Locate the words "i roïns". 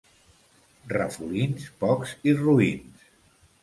2.31-3.09